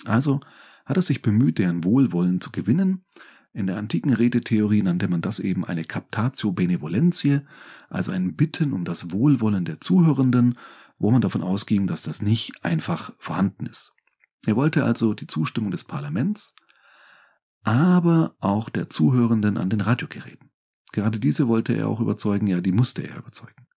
Also 0.05 0.39
hat 0.85 0.97
er 0.97 1.03
sich 1.03 1.21
bemüht, 1.21 1.59
deren 1.59 1.83
Wohlwollen 1.83 2.39
zu 2.39 2.51
gewinnen. 2.51 3.05
In 3.53 3.67
der 3.67 3.77
antiken 3.77 4.13
Redetheorie 4.13 4.81
nannte 4.81 5.07
man 5.09 5.21
das 5.21 5.39
eben 5.39 5.65
eine 5.65 5.83
Captatio 5.83 6.51
Benevolentiae, 6.51 7.45
also 7.89 8.11
ein 8.11 8.35
Bitten 8.35 8.71
um 8.71 8.85
das 8.85 9.11
Wohlwollen 9.11 9.65
der 9.65 9.81
Zuhörenden, 9.81 10.57
wo 10.99 11.11
man 11.11 11.21
davon 11.21 11.43
ausging, 11.43 11.87
dass 11.87 12.03
das 12.03 12.21
nicht 12.21 12.63
einfach 12.63 13.11
vorhanden 13.17 13.65
ist. 13.65 13.95
Er 14.45 14.55
wollte 14.55 14.85
also 14.85 15.13
die 15.13 15.27
Zustimmung 15.27 15.71
des 15.71 15.83
Parlaments, 15.83 16.55
aber 17.63 18.35
auch 18.39 18.69
der 18.69 18.89
Zuhörenden 18.89 19.57
an 19.57 19.69
den 19.69 19.81
Radiogeräten. 19.81 20.49
Gerade 20.93 21.19
diese 21.19 21.47
wollte 21.47 21.73
er 21.73 21.87
auch 21.87 21.99
überzeugen, 21.99 22.47
ja, 22.47 22.61
die 22.61 22.71
musste 22.71 23.01
er 23.01 23.17
überzeugen. 23.17 23.67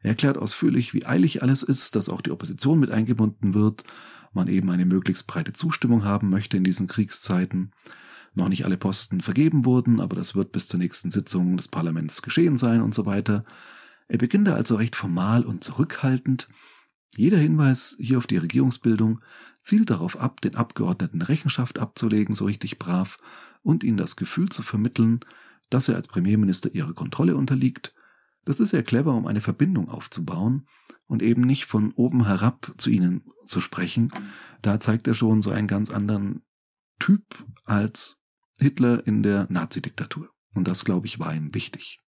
Er 0.00 0.10
erklärt 0.10 0.38
ausführlich, 0.38 0.94
wie 0.94 1.06
eilig 1.06 1.42
alles 1.42 1.62
ist, 1.62 1.96
dass 1.96 2.08
auch 2.08 2.20
die 2.20 2.30
Opposition 2.30 2.78
mit 2.78 2.90
eingebunden 2.90 3.54
wird, 3.54 3.84
man 4.32 4.48
eben 4.48 4.70
eine 4.70 4.84
möglichst 4.84 5.26
breite 5.26 5.52
Zustimmung 5.52 6.04
haben 6.04 6.28
möchte 6.28 6.56
in 6.56 6.64
diesen 6.64 6.88
Kriegszeiten. 6.88 7.72
Noch 8.34 8.48
nicht 8.48 8.64
alle 8.64 8.76
Posten 8.76 9.20
vergeben 9.20 9.64
wurden, 9.64 10.00
aber 10.00 10.16
das 10.16 10.34
wird 10.34 10.52
bis 10.52 10.66
zur 10.66 10.78
nächsten 10.80 11.10
Sitzung 11.10 11.56
des 11.56 11.68
Parlaments 11.68 12.22
geschehen 12.22 12.56
sein 12.56 12.82
und 12.82 12.94
so 12.94 13.06
weiter. 13.06 13.44
Er 14.08 14.18
beginnt 14.18 14.48
da 14.48 14.54
also 14.54 14.76
recht 14.76 14.96
formal 14.96 15.44
und 15.44 15.62
zurückhaltend. 15.62 16.48
Jeder 17.16 17.38
Hinweis 17.38 17.96
hier 18.00 18.18
auf 18.18 18.26
die 18.26 18.36
Regierungsbildung 18.36 19.20
zielt 19.62 19.90
darauf 19.90 20.18
ab, 20.18 20.40
den 20.40 20.56
Abgeordneten 20.56 21.22
Rechenschaft 21.22 21.78
abzulegen, 21.78 22.34
so 22.34 22.44
richtig 22.44 22.78
brav, 22.78 23.18
und 23.62 23.84
ihnen 23.84 23.96
das 23.96 24.16
Gefühl 24.16 24.48
zu 24.48 24.62
vermitteln, 24.62 25.20
dass 25.70 25.88
er 25.88 25.96
als 25.96 26.08
Premierminister 26.08 26.74
ihrer 26.74 26.92
Kontrolle 26.92 27.36
unterliegt. 27.36 27.94
Das 28.44 28.60
ist 28.60 28.70
sehr 28.70 28.82
clever, 28.82 29.14
um 29.14 29.26
eine 29.26 29.40
Verbindung 29.40 29.88
aufzubauen 29.88 30.66
und 31.06 31.22
eben 31.22 31.42
nicht 31.42 31.64
von 31.64 31.92
oben 31.92 32.26
herab 32.26 32.74
zu 32.76 32.90
ihnen 32.90 33.24
zu 33.46 33.60
sprechen. 33.60 34.10
Da 34.60 34.80
zeigt 34.80 35.06
er 35.06 35.14
schon 35.14 35.40
so 35.40 35.50
einen 35.50 35.66
ganz 35.66 35.90
anderen 35.90 36.42
Typ 36.98 37.22
als 37.64 38.18
Hitler 38.58 39.06
in 39.06 39.22
der 39.22 39.46
Nazi-Diktatur. 39.50 40.30
Und 40.54 40.68
das, 40.68 40.84
glaube 40.84 41.06
ich, 41.06 41.18
war 41.18 41.34
ihm 41.34 41.54
wichtig. 41.54 42.00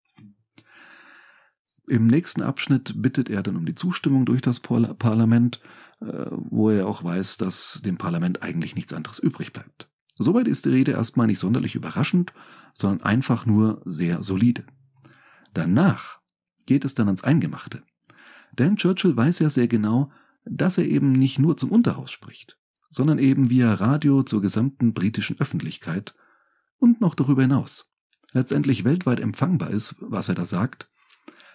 Im 1.88 2.06
nächsten 2.06 2.42
Abschnitt 2.42 2.94
bittet 3.00 3.30
er 3.30 3.42
dann 3.42 3.56
um 3.56 3.66
die 3.66 3.74
Zustimmung 3.74 4.26
durch 4.26 4.42
das 4.42 4.60
Parlament, 4.60 5.60
äh, 6.00 6.26
wo 6.30 6.70
er 6.70 6.86
auch 6.86 7.04
weiß, 7.04 7.36
dass 7.36 7.80
dem 7.84 7.96
Parlament 7.96 8.42
eigentlich 8.42 8.74
nichts 8.74 8.92
anderes 8.92 9.18
übrig 9.18 9.52
bleibt. 9.52 9.88
Soweit 10.18 10.48
ist 10.48 10.64
die 10.64 10.70
Rede 10.70 10.92
erstmal 10.92 11.26
nicht 11.26 11.38
sonderlich 11.38 11.74
überraschend, 11.74 12.32
sondern 12.74 13.02
einfach 13.06 13.46
nur 13.46 13.82
sehr 13.84 14.22
solide. 14.22 14.64
Danach 15.54 16.20
geht 16.66 16.84
es 16.84 16.94
dann 16.94 17.06
ans 17.06 17.22
Eingemachte. 17.22 17.82
Denn 18.58 18.76
Churchill 18.76 19.16
weiß 19.16 19.38
ja 19.40 19.50
sehr 19.50 19.68
genau, 19.68 20.10
dass 20.44 20.78
er 20.78 20.86
eben 20.86 21.12
nicht 21.12 21.38
nur 21.38 21.56
zum 21.56 21.70
Unterhaus 21.70 22.10
spricht, 22.10 22.58
sondern 22.88 23.18
eben 23.18 23.50
via 23.50 23.74
Radio 23.74 24.22
zur 24.22 24.40
gesamten 24.40 24.94
britischen 24.94 25.38
Öffentlichkeit 25.38 26.14
und 26.78 27.00
noch 27.00 27.14
darüber 27.14 27.42
hinaus. 27.42 27.88
Letztendlich 28.32 28.84
weltweit 28.84 29.20
empfangbar 29.20 29.70
ist, 29.70 29.96
was 30.00 30.28
er 30.28 30.34
da 30.34 30.44
sagt. 30.44 30.90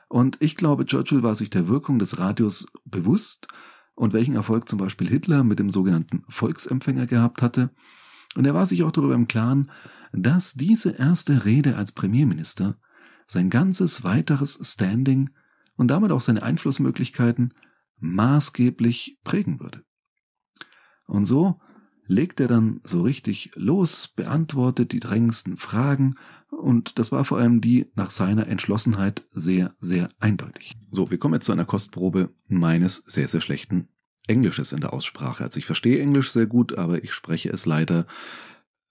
Und 0.10 0.38
ich 0.42 0.56
glaube, 0.56 0.86
Churchill 0.86 1.24
war 1.24 1.36
sich 1.36 1.50
der 1.50 1.68
Wirkung 1.68 2.00
des 2.00 2.20
Radios 2.20 2.68
bewusst 2.86 3.48
und 3.96 4.14
welchen 4.14 4.36
Erfolg 4.36 4.68
zum 4.68 4.80
Beispiel 4.80 5.08
Hitler 5.08 5.44
mit 5.44 5.60
dem 5.60 5.70
sogenannten 5.70 6.24
Volksempfänger 6.28 7.06
gehabt 7.06 7.42
hatte. 7.42 7.70
Und 8.36 8.46
er 8.46 8.54
war 8.54 8.66
sich 8.66 8.84
auch 8.84 8.92
darüber 8.92 9.14
im 9.14 9.28
Klaren, 9.28 9.72
dass 10.12 10.54
diese 10.54 10.92
erste 10.92 11.46
Rede 11.46 11.76
als 11.76 11.92
Premierminister 11.92 12.78
sein 13.28 13.50
ganzes 13.50 14.04
weiteres 14.04 14.60
Standing 14.62 15.30
und 15.76 15.88
damit 15.88 16.12
auch 16.12 16.22
seine 16.22 16.44
Einflussmöglichkeiten 16.44 17.54
maßgeblich 18.00 19.20
prägen 19.24 19.60
würde. 19.60 19.84
Und 21.06 21.26
so 21.26 21.60
legt 22.12 22.42
er 22.42 22.48
dann 22.48 22.82
so 22.84 23.02
richtig 23.02 23.52
los, 23.56 24.10
beantwortet 24.10 24.92
die 24.92 25.00
drängendsten 25.00 25.56
Fragen 25.56 26.16
und 26.50 27.00
das 27.00 27.12
war 27.14 27.24
vor 27.24 27.38
allem 27.38 27.62
die 27.62 27.90
nach 27.96 28.10
seiner 28.10 28.48
Entschlossenheit 28.48 29.24
sehr, 29.32 29.74
sehr 29.80 30.10
eindeutig. 30.20 30.74
So, 30.92 31.10
wir 31.10 31.18
kommen 31.18 31.36
jetzt 31.36 31.46
zu 31.46 31.54
einer 31.54 31.66
Kostprobe 31.66 32.30
meines 32.48 32.98
sehr, 32.98 33.30
sehr 33.30 33.40
schlechten 33.40 33.88
Englisches 34.28 34.74
in 34.74 34.82
der 34.82 34.92
Aussprache. 34.92 35.46
Also 35.46 35.58
ich 35.58 35.66
verstehe 35.66 36.02
Englisch 36.02 36.32
sehr 36.32 36.48
gut, 36.48 36.78
aber 36.78 37.02
ich 37.02 37.14
spreche 37.14 37.50
es 37.50 37.66
leider 37.66 38.06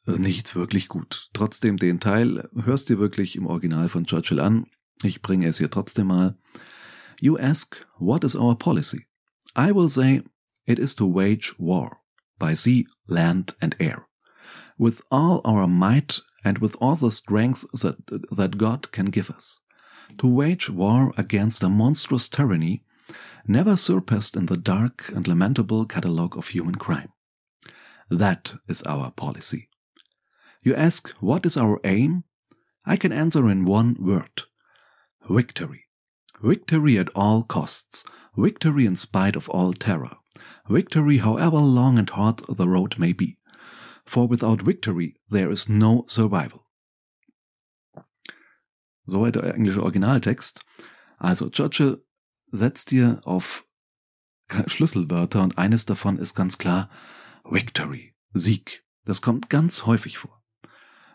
nicht 0.06 0.56
wirklich 0.56 0.88
gut. 0.88 1.28
Trotzdem 1.34 1.76
den 1.76 2.00
Teil 2.00 2.48
hörst 2.64 2.88
du 2.88 2.98
wirklich 2.98 3.36
im 3.36 3.46
Original 3.46 3.90
von 3.90 4.06
Churchill 4.06 4.40
an. 4.40 4.66
Ich 5.02 5.20
bringe 5.20 5.46
es 5.46 5.58
hier 5.58 5.70
trotzdem 5.70 6.06
mal. 6.06 6.38
You 7.20 7.36
ask, 7.36 7.86
what 7.98 8.24
is 8.24 8.34
our 8.34 8.56
policy? 8.56 9.06
I 9.56 9.74
will 9.74 9.90
say, 9.90 10.22
it 10.64 10.78
is 10.78 10.96
to 10.96 11.14
wage 11.14 11.54
war 11.58 11.99
by 12.40 12.54
sea, 12.54 12.88
land 13.06 13.54
and 13.62 13.76
air. 13.78 14.08
With 14.76 15.00
all 15.12 15.40
our 15.44 15.68
might 15.68 16.18
and 16.44 16.58
with 16.58 16.74
all 16.80 16.96
the 16.96 17.12
strength 17.12 17.64
that, 17.80 17.98
that 18.32 18.58
God 18.58 18.90
can 18.90 19.06
give 19.06 19.30
us. 19.30 19.60
To 20.18 20.34
wage 20.34 20.68
war 20.68 21.12
against 21.16 21.62
a 21.62 21.68
monstrous 21.68 22.28
tyranny 22.28 22.82
never 23.46 23.76
surpassed 23.76 24.36
in 24.36 24.46
the 24.46 24.56
dark 24.56 25.08
and 25.14 25.28
lamentable 25.28 25.86
catalogue 25.86 26.36
of 26.36 26.48
human 26.48 26.74
crime. 26.74 27.12
That 28.10 28.54
is 28.68 28.82
our 28.82 29.12
policy. 29.12 29.68
You 30.64 30.74
ask, 30.74 31.10
what 31.20 31.46
is 31.46 31.56
our 31.56 31.80
aim? 31.84 32.24
I 32.84 32.96
can 32.96 33.12
answer 33.12 33.48
in 33.48 33.64
one 33.64 33.96
word. 34.00 34.42
Victory. 35.28 35.84
Victory 36.42 36.98
at 36.98 37.08
all 37.14 37.42
costs. 37.42 38.04
Victory 38.36 38.86
in 38.86 38.96
spite 38.96 39.36
of 39.36 39.48
all 39.48 39.72
terror. 39.72 40.16
Victory 40.70 41.18
however 41.18 41.60
long 41.60 41.98
and 41.98 42.08
hard 42.10 42.42
the 42.46 42.66
road 42.66 42.96
may 42.96 43.12
be. 43.12 43.38
For 44.04 44.28
without 44.28 44.62
victory 44.62 45.16
there 45.28 45.50
is 45.50 45.68
no 45.68 46.04
survival. 46.08 46.60
Soweit 49.04 49.34
der 49.34 49.54
englische 49.54 49.82
Originaltext. 49.82 50.64
Also 51.18 51.50
Churchill 51.50 52.02
setzt 52.52 52.92
dir 52.92 53.20
auf 53.24 53.66
Schlüsselwörter 54.66 55.42
und 55.42 55.58
eines 55.58 55.86
davon 55.86 56.18
ist 56.18 56.34
ganz 56.34 56.58
klar 56.58 56.88
Victory, 57.44 58.14
Sieg. 58.32 58.84
Das 59.04 59.22
kommt 59.22 59.50
ganz 59.50 59.86
häufig 59.86 60.18
vor. 60.18 60.40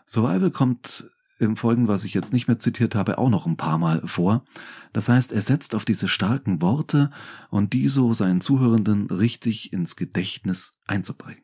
Survival 0.06 0.50
kommt 0.50 1.10
im 1.38 1.56
Folgenden, 1.56 1.88
was 1.88 2.04
ich 2.04 2.14
jetzt 2.14 2.32
nicht 2.32 2.48
mehr 2.48 2.58
zitiert 2.58 2.94
habe, 2.94 3.18
auch 3.18 3.28
noch 3.28 3.46
ein 3.46 3.56
paar 3.56 3.78
Mal 3.78 4.02
vor. 4.04 4.44
Das 4.92 5.08
heißt, 5.08 5.32
er 5.32 5.42
setzt 5.42 5.74
auf 5.74 5.84
diese 5.84 6.08
starken 6.08 6.62
Worte 6.62 7.10
und 7.50 7.72
die 7.72 7.88
so 7.88 8.14
seinen 8.14 8.40
Zuhörenden 8.40 9.06
richtig 9.08 9.72
ins 9.72 9.96
Gedächtnis 9.96 10.78
einzubringen. 10.86 11.42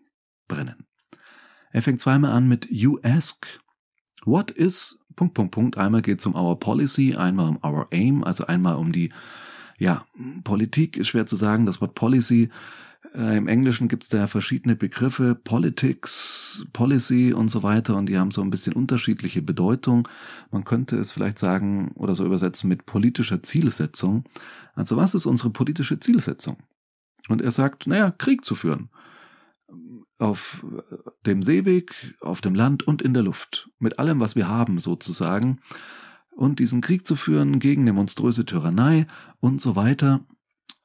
Brennen. 0.49 0.87
Er 1.72 1.82
fängt 1.82 2.00
zweimal 2.00 2.32
an 2.32 2.49
mit 2.49 2.68
You 2.70 2.99
ask, 3.02 3.61
what 4.25 4.50
is, 4.50 4.99
Punkt, 5.16 5.34
Punkt, 5.34 5.52
Punkt. 5.52 5.78
Einmal 5.78 6.02
geht 6.02 6.20
es 6.20 6.26
um 6.26 6.34
Our 6.34 6.58
Policy, 6.58 7.14
einmal 7.14 7.49
um 7.49 7.58
Our 7.62 7.87
Aim, 7.90 8.25
also 8.25 8.46
einmal 8.46 8.76
um 8.76 8.92
die, 8.92 9.12
ja, 9.78 10.06
Politik 10.44 10.96
ist 10.96 11.08
schwer 11.08 11.26
zu 11.26 11.37
sagen. 11.37 11.66
Das 11.66 11.80
Wort 11.80 11.94
Policy 11.94 12.50
äh, 13.14 13.37
Im 13.37 13.47
Englischen 13.47 13.88
gibt 13.88 14.04
es 14.04 14.09
da 14.09 14.26
verschiedene 14.26 14.75
Begriffe, 14.75 15.35
Politics, 15.35 16.66
Policy 16.73 17.33
und 17.33 17.50
so 17.50 17.62
weiter, 17.62 17.97
und 17.97 18.07
die 18.07 18.19
haben 18.19 18.31
so 18.31 18.40
ein 18.40 18.50
bisschen 18.50 18.73
unterschiedliche 18.73 19.42
Bedeutung. 19.42 20.09
Man 20.50 20.64
könnte 20.64 20.97
es 20.97 21.12
vielleicht 21.12 21.38
sagen 21.38 21.92
oder 21.95 22.14
so 22.14 22.25
übersetzen 22.25 22.69
mit 22.69 22.87
politischer 22.87 23.42
Zielsetzung. 23.42 24.25
Also 24.75 24.97
was 24.97 25.14
ist 25.14 25.26
unsere 25.26 25.50
politische 25.50 26.00
Zielsetzung? 26.00 26.57
Und 27.28 27.42
er 27.42 27.50
sagt, 27.50 27.87
naja, 27.87 28.11
Krieg 28.11 28.45
zu 28.45 28.54
führen. 28.54 28.88
Auf 30.19 30.64
dem 31.26 31.42
Seeweg, 31.42 32.16
auf 32.21 32.40
dem 32.40 32.54
Land 32.54 32.87
und 32.87 33.02
in 33.02 33.12
der 33.12 33.23
Luft. 33.23 33.71
Mit 33.78 33.99
allem, 33.99 34.21
was 34.21 34.37
wir 34.37 34.49
haben, 34.49 34.78
sozusagen. 34.78 35.61
Und 36.31 36.61
diesen 36.61 36.81
Krieg 36.81 37.07
zu 37.07 37.16
führen 37.16 37.59
gegen 37.59 37.83
eine 37.83 37.92
monströse 37.92 38.47
Tyrannei 38.47 39.07
und 39.40 39.61
so 39.61 39.76
weiter. 39.76 40.25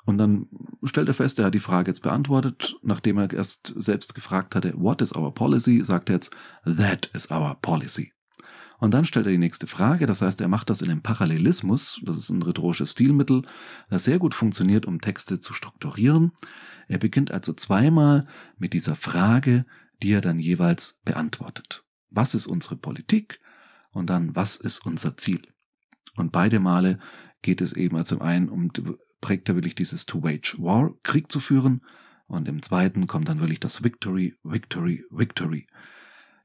Und 0.07 0.17
dann 0.19 0.47
stellt 0.83 1.09
er 1.09 1.13
fest, 1.13 1.37
er 1.37 1.45
hat 1.45 1.53
die 1.53 1.59
Frage 1.59 1.91
jetzt 1.91 2.01
beantwortet. 2.01 2.77
Nachdem 2.81 3.17
er 3.17 3.31
erst 3.33 3.73
selbst 3.75 4.15
gefragt 4.15 4.55
hatte, 4.55 4.73
what 4.77 5.01
is 5.01 5.13
our 5.13 5.33
policy, 5.33 5.83
sagt 5.83 6.09
er 6.09 6.15
jetzt, 6.15 6.33
that 6.63 7.07
is 7.13 7.29
our 7.29 7.55
policy. 7.61 8.13
Und 8.79 8.93
dann 8.93 9.03
stellt 9.03 9.25
er 9.25 9.33
die 9.33 9.37
nächste 9.37 9.67
Frage, 9.67 10.07
das 10.07 10.21
heißt, 10.21 10.39
er 10.39 10.47
macht 10.47 10.69
das 10.69 10.81
in 10.81 10.89
einem 10.89 11.01
Parallelismus, 11.01 11.99
das 12.05 12.15
ist 12.15 12.29
ein 12.29 12.41
rhetorisches 12.41 12.91
Stilmittel, 12.91 13.41
das 13.89 14.05
sehr 14.05 14.17
gut 14.17 14.33
funktioniert, 14.33 14.85
um 14.85 15.01
Texte 15.01 15.41
zu 15.41 15.53
strukturieren. 15.53 16.31
Er 16.87 16.99
beginnt 16.99 17.31
also 17.31 17.51
zweimal 17.51 18.27
mit 18.57 18.71
dieser 18.71 18.95
Frage, 18.95 19.65
die 20.01 20.13
er 20.13 20.21
dann 20.21 20.39
jeweils 20.39 21.01
beantwortet. 21.03 21.83
Was 22.11 22.33
ist 22.33 22.47
unsere 22.47 22.77
Politik? 22.77 23.41
Und 23.91 24.09
dann, 24.09 24.37
was 24.37 24.55
ist 24.55 24.85
unser 24.85 25.17
Ziel? 25.17 25.41
Und 26.15 26.31
beide 26.31 26.61
Male 26.61 26.97
geht 27.41 27.59
es 27.59 27.73
eben 27.73 27.97
also 27.97 28.19
einen 28.19 28.47
um 28.47 28.71
prägt 29.21 29.49
er 29.49 29.55
wirklich 29.55 29.75
dieses 29.75 30.05
to 30.05 30.23
wage 30.23 30.55
war, 30.57 30.93
Krieg 31.03 31.31
zu 31.31 31.39
führen. 31.39 31.81
Und 32.27 32.47
im 32.47 32.61
zweiten 32.61 33.07
kommt 33.07 33.29
dann 33.29 33.39
wirklich 33.39 33.59
das 33.59 33.83
Victory, 33.83 34.35
Victory, 34.43 35.05
Victory. 35.09 35.67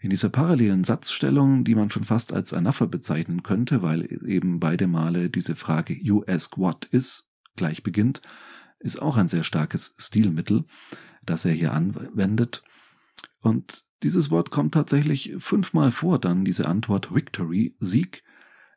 In 0.00 0.10
dieser 0.10 0.30
parallelen 0.30 0.84
Satzstellung, 0.84 1.64
die 1.64 1.74
man 1.74 1.90
schon 1.90 2.04
fast 2.04 2.32
als 2.32 2.52
Anapher 2.52 2.86
bezeichnen 2.86 3.42
könnte, 3.42 3.82
weil 3.82 4.02
eben 4.26 4.58
beide 4.58 4.86
Male 4.86 5.30
diese 5.30 5.54
Frage 5.54 5.94
You 5.94 6.24
ask 6.26 6.58
what 6.58 6.86
is 6.86 7.28
gleich 7.56 7.82
beginnt, 7.82 8.20
ist 8.80 9.00
auch 9.00 9.16
ein 9.16 9.28
sehr 9.28 9.44
starkes 9.44 9.94
Stilmittel, 9.98 10.64
das 11.24 11.44
er 11.44 11.52
hier 11.52 11.72
anwendet. 11.72 12.64
Und 13.40 13.84
dieses 14.02 14.30
Wort 14.30 14.50
kommt 14.50 14.74
tatsächlich 14.74 15.34
fünfmal 15.38 15.92
vor, 15.92 16.18
dann 16.18 16.44
diese 16.44 16.66
Antwort 16.66 17.14
Victory, 17.14 17.76
Sieg. 17.78 18.24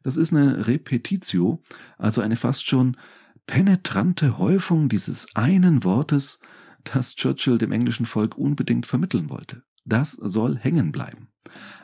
Das 0.03 0.17
ist 0.17 0.31
eine 0.31 0.67
Repetitio, 0.67 1.63
also 1.97 2.21
eine 2.21 2.35
fast 2.35 2.67
schon 2.67 2.97
penetrante 3.45 4.37
Häufung 4.37 4.89
dieses 4.89 5.35
einen 5.35 5.83
Wortes, 5.83 6.39
das 6.83 7.15
Churchill 7.15 7.57
dem 7.57 7.71
englischen 7.71 8.05
Volk 8.05 8.37
unbedingt 8.37 8.85
vermitteln 8.85 9.29
wollte. 9.29 9.63
Das 9.85 10.13
soll 10.13 10.57
hängen 10.57 10.91
bleiben. 10.91 11.29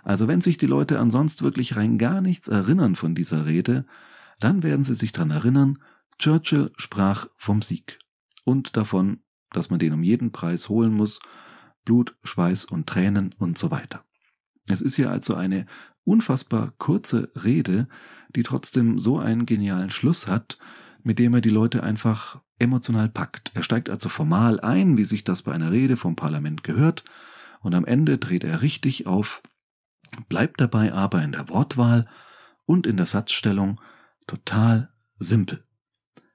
Also 0.03 0.27
wenn 0.27 0.41
sich 0.41 0.57
die 0.57 0.65
Leute 0.65 0.99
ansonsten 0.99 1.43
wirklich 1.43 1.75
rein 1.75 1.97
gar 1.97 2.21
nichts 2.21 2.47
erinnern 2.47 2.95
von 2.95 3.15
dieser 3.15 3.45
Rede, 3.45 3.85
dann 4.39 4.63
werden 4.63 4.83
sie 4.83 4.95
sich 4.95 5.11
daran 5.11 5.31
erinnern, 5.31 5.77
Churchill 6.17 6.71
sprach 6.77 7.27
vom 7.37 7.61
Sieg 7.61 7.99
und 8.43 8.75
davon, 8.75 9.21
dass 9.51 9.69
man 9.69 9.79
den 9.79 9.93
um 9.93 10.03
jeden 10.03 10.31
Preis 10.31 10.69
holen 10.69 10.93
muss, 10.93 11.19
Blut, 11.85 12.15
Schweiß 12.23 12.65
und 12.65 12.87
Tränen 12.87 13.33
und 13.37 13.57
so 13.57 13.71
weiter. 13.71 14.03
Es 14.67 14.81
ist 14.81 14.95
hier 14.95 15.09
also 15.09 15.35
eine 15.35 15.65
unfassbar 16.03 16.73
kurze 16.77 17.31
Rede, 17.43 17.87
die 18.35 18.43
trotzdem 18.43 18.99
so 18.99 19.19
einen 19.19 19.45
genialen 19.45 19.89
Schluss 19.89 20.27
hat, 20.27 20.57
mit 21.03 21.19
dem 21.19 21.33
er 21.33 21.41
die 21.41 21.49
Leute 21.49 21.83
einfach 21.83 22.41
emotional 22.59 23.09
packt. 23.09 23.51
Er 23.53 23.63
steigt 23.63 23.89
also 23.89 24.09
formal 24.09 24.59
ein, 24.59 24.97
wie 24.97 25.05
sich 25.05 25.23
das 25.23 25.41
bei 25.41 25.51
einer 25.51 25.71
Rede 25.71 25.97
vom 25.97 26.15
Parlament 26.15 26.63
gehört, 26.63 27.03
und 27.61 27.75
am 27.75 27.85
Ende 27.85 28.17
dreht 28.17 28.43
er 28.43 28.63
richtig 28.63 29.05
auf, 29.05 29.43
bleibt 30.29 30.59
dabei 30.59 30.93
aber 30.93 31.21
in 31.23 31.31
der 31.31 31.47
Wortwahl 31.49 32.07
und 32.65 32.87
in 32.87 32.97
der 32.97 33.05
Satzstellung 33.05 33.79
total 34.25 34.91
simpel. 35.17 35.63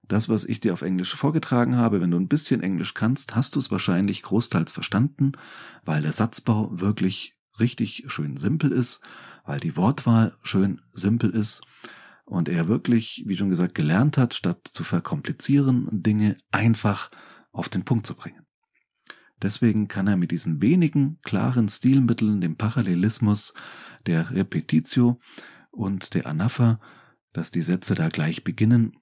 Das, 0.06 0.28
was 0.28 0.44
ich 0.44 0.60
dir 0.60 0.72
auf 0.72 0.82
Englisch 0.82 1.14
vorgetragen 1.16 1.76
habe, 1.76 2.00
wenn 2.00 2.12
du 2.12 2.16
ein 2.16 2.28
bisschen 2.28 2.62
Englisch 2.62 2.94
kannst, 2.94 3.34
hast 3.34 3.56
du 3.56 3.58
es 3.58 3.72
wahrscheinlich 3.72 4.22
großteils 4.22 4.70
verstanden, 4.70 5.32
weil 5.84 6.02
der 6.02 6.12
Satzbau 6.12 6.70
wirklich 6.80 7.34
richtig 7.58 8.04
schön 8.06 8.36
simpel 8.36 8.70
ist, 8.70 9.00
weil 9.44 9.58
die 9.58 9.76
Wortwahl 9.76 10.36
schön 10.42 10.80
simpel 10.92 11.30
ist 11.30 11.62
und 12.26 12.48
er 12.48 12.68
wirklich, 12.68 13.24
wie 13.26 13.36
schon 13.36 13.48
gesagt, 13.48 13.74
gelernt 13.74 14.18
hat, 14.18 14.34
statt 14.34 14.68
zu 14.70 14.84
verkomplizieren, 14.84 15.88
Dinge 15.90 16.36
einfach 16.50 17.10
auf 17.52 17.68
den 17.68 17.84
Punkt 17.84 18.06
zu 18.06 18.14
bringen. 18.14 18.44
Deswegen 19.40 19.86
kann 19.86 20.08
er 20.08 20.16
mit 20.16 20.30
diesen 20.30 20.60
wenigen 20.60 21.18
klaren 21.22 21.68
Stilmitteln, 21.68 22.40
dem 22.40 22.56
Parallelismus, 22.56 23.54
der 24.06 24.30
Repetitio 24.30 25.20
und 25.70 26.14
der 26.14 26.26
Anapha, 26.26 26.80
dass 27.32 27.50
die 27.50 27.62
Sätze 27.62 27.94
da 27.94 28.08
gleich 28.08 28.44
beginnen 28.44 28.96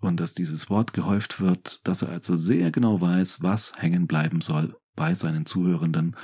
und 0.00 0.20
dass 0.20 0.34
dieses 0.34 0.68
Wort 0.68 0.92
gehäuft 0.92 1.40
wird, 1.40 1.86
dass 1.86 2.02
er 2.02 2.10
also 2.10 2.36
sehr 2.36 2.70
genau 2.70 3.00
weiß, 3.00 3.42
was 3.42 3.72
hängen 3.76 4.06
bleiben 4.06 4.40
soll 4.40 4.76
bei 4.96 5.14
seinen 5.14 5.46
Zuhörenden. 5.46 6.16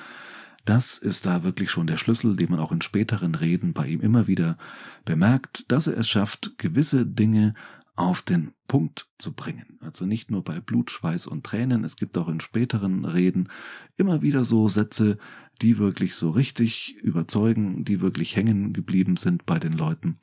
Das 0.66 0.98
ist 0.98 1.26
da 1.26 1.44
wirklich 1.44 1.70
schon 1.70 1.86
der 1.86 1.96
Schlüssel, 1.96 2.34
den 2.34 2.50
man 2.50 2.58
auch 2.58 2.72
in 2.72 2.82
späteren 2.82 3.36
Reden 3.36 3.72
bei 3.72 3.86
ihm 3.86 4.00
immer 4.00 4.26
wieder 4.26 4.58
bemerkt, 5.04 5.70
dass 5.70 5.86
er 5.86 5.96
es 5.96 6.08
schafft, 6.08 6.58
gewisse 6.58 7.06
Dinge 7.06 7.54
auf 7.94 8.20
den 8.20 8.50
Punkt 8.66 9.06
zu 9.16 9.32
bringen. 9.32 9.78
Also 9.80 10.06
nicht 10.06 10.28
nur 10.28 10.42
bei 10.42 10.58
Blut, 10.60 10.90
Schweiß 10.90 11.28
und 11.28 11.44
Tränen, 11.44 11.84
es 11.84 11.94
gibt 11.94 12.18
auch 12.18 12.28
in 12.28 12.40
späteren 12.40 13.04
Reden 13.04 13.48
immer 13.96 14.22
wieder 14.22 14.44
so 14.44 14.68
Sätze, 14.68 15.18
die 15.62 15.78
wirklich 15.78 16.16
so 16.16 16.30
richtig 16.30 16.96
überzeugen, 16.96 17.84
die 17.84 18.00
wirklich 18.00 18.34
hängen 18.34 18.72
geblieben 18.72 19.16
sind 19.16 19.46
bei 19.46 19.60
den 19.60 19.72
Leuten. 19.72 20.18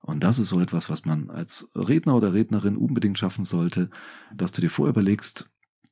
Und 0.00 0.24
das 0.24 0.38
ist 0.38 0.48
so 0.48 0.60
etwas, 0.60 0.88
was 0.88 1.04
man 1.04 1.28
als 1.28 1.70
Redner 1.74 2.16
oder 2.16 2.32
Rednerin 2.32 2.78
unbedingt 2.78 3.18
schaffen 3.18 3.44
sollte, 3.44 3.90
dass 4.34 4.52
du 4.52 4.62
dir 4.62 4.70
vorher 4.70 4.92
überlegst, 4.92 5.50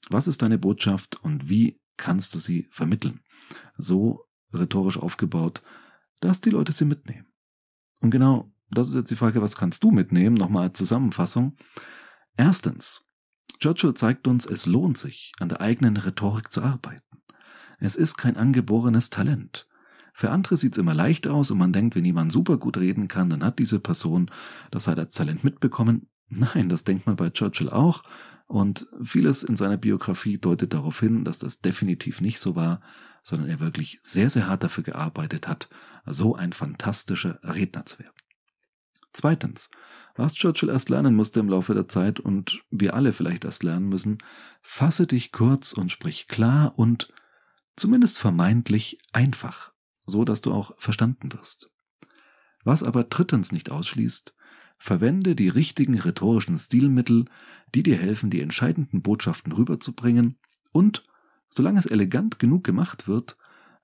was 0.09 0.29
ist 0.29 0.41
deine 0.41 0.57
Botschaft 0.57 1.23
und 1.23 1.51
wie 1.51 1.79
kannst 1.99 2.35
du 2.35 2.39
sie 2.39 2.69
vermitteln. 2.71 3.21
So 3.83 4.27
rhetorisch 4.53 4.99
aufgebaut, 4.99 5.63
dass 6.21 6.41
die 6.41 6.51
Leute 6.51 6.73
sie 6.73 6.85
mitnehmen. 6.85 7.27
Und 8.01 8.11
genau 8.11 8.53
das 8.71 8.89
ist 8.89 8.95
jetzt 8.95 9.11
die 9.11 9.17
Frage, 9.17 9.43
was 9.43 9.57
kannst 9.57 9.83
du 9.85 9.91
mitnehmen? 9.91 10.37
Nochmal 10.37 10.69
als 10.69 10.79
Zusammenfassung. 10.79 11.57
Erstens, 12.37 13.07
Churchill 13.59 13.95
zeigt 13.95 14.27
uns, 14.27 14.47
es 14.47 14.67
lohnt 14.67 14.97
sich, 14.97 15.33
an 15.41 15.49
der 15.49 15.61
eigenen 15.61 15.97
Rhetorik 15.97 16.51
zu 16.51 16.63
arbeiten. 16.63 17.23
Es 17.81 17.97
ist 17.97 18.17
kein 18.17 18.37
angeborenes 18.37 19.11
Talent. 19.11 19.69
Für 20.15 20.31
andere 20.31 20.57
sieht's 20.57 20.79
immer 20.79 20.95
leicht 20.95 21.27
aus 21.27 21.51
und 21.51 21.59
man 21.59 21.73
denkt, 21.73 21.97
wenn 21.97 22.05
jemand 22.05 22.33
super 22.33 22.57
gut 22.57 22.77
reden 22.77 23.09
kann, 23.09 23.31
dann 23.31 23.45
hat 23.45 23.59
diese 23.59 23.81
Person 23.81 24.31
das 24.71 24.87
halt 24.87 24.99
als 24.99 25.15
Talent 25.15 25.43
mitbekommen. 25.43 26.09
Nein, 26.29 26.69
das 26.69 26.85
denkt 26.85 27.07
man 27.07 27.17
bei 27.17 27.31
Churchill 27.31 27.71
auch. 27.71 28.03
Und 28.53 28.87
vieles 29.03 29.45
in 29.45 29.57
seiner 29.57 29.79
Biografie 29.79 30.37
deutet 30.37 30.75
darauf 30.75 31.01
hin, 31.01 31.25
dass 31.25 31.39
das 31.39 31.63
definitiv 31.63 32.21
nicht 32.21 32.39
so 32.39 32.55
war, 32.55 32.83
sondern 33.23 33.49
er 33.49 33.61
wirklich 33.61 33.99
sehr, 34.03 34.29
sehr 34.29 34.47
hart 34.47 34.63
dafür 34.63 34.85
gearbeitet 34.85 35.49
hat, 35.49 35.71
so 36.05 36.37
ein 36.37 36.53
fantastischer 36.53 37.41
Redner 37.43 37.87
zu 37.87 38.01
werden. 38.01 38.13
Zweitens, 39.15 39.71
was 40.17 40.35
Churchill 40.35 40.69
erst 40.69 40.91
lernen 40.91 41.15
musste 41.15 41.41
im 41.41 41.49
Laufe 41.49 41.73
der 41.73 41.89
Zeit 41.89 42.21
und 42.21 42.63
wir 42.71 42.93
alle 42.93 43.15
vielleicht 43.15 43.47
erst 43.47 43.63
lernen 43.63 43.89
müssen, 43.89 44.19
fasse 44.61 45.07
dich 45.07 45.33
kurz 45.33 45.73
und 45.73 45.91
sprich 45.91 46.29
klar 46.29 46.75
und 46.79 47.11
zumindest 47.75 48.19
vermeintlich 48.19 48.99
einfach, 49.15 49.73
so 50.05 50.27
dass 50.27 50.43
du 50.43 50.53
auch 50.53 50.75
verstanden 50.79 51.33
wirst. 51.33 51.73
Was 52.65 52.83
aber 52.83 53.05
drittens 53.05 53.51
nicht 53.51 53.71
ausschließt, 53.71 54.35
verwende 54.83 55.37
die 55.37 55.49
richtigen 55.49 55.97
rhetorischen 55.97 56.59
Stilmittel, 56.59 57.27
die 57.73 57.85
dir 57.85 57.97
helfen, 57.97 58.31
die 58.31 58.41
entscheidenden 58.41 59.01
Botschaften 59.01 59.53
rüberzubringen 59.53 60.41
und, 60.73 61.05
solange 61.49 61.79
es 61.79 61.87
elegant 61.87 62.41
genug 62.41 62.65
gemacht 62.65 63.07
wird, 63.07 63.37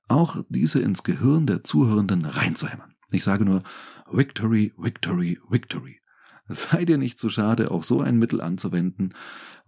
auch 0.08 0.42
diese 0.48 0.80
ins 0.80 1.04
Gehirn 1.04 1.46
der 1.46 1.62
Zuhörenden 1.62 2.24
reinzuhämmern. 2.24 2.96
Ich 3.12 3.22
sage 3.22 3.44
nur 3.44 3.62
Victory, 4.10 4.74
Victory, 4.76 5.38
Victory. 5.48 6.00
Sei 6.48 6.84
dir 6.84 6.98
nicht 6.98 7.20
zu 7.20 7.30
schade, 7.30 7.70
auch 7.70 7.84
so 7.84 8.00
ein 8.00 8.18
Mittel 8.18 8.40
anzuwenden, 8.40 9.14